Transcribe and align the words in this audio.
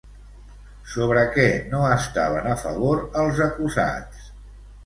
Sobre 0.93 1.25
què 1.35 1.45
no 1.73 1.81
estaven 1.97 2.49
a 2.55 2.57
favor 2.65 3.03
els 3.25 3.43
acusats? 3.49 4.29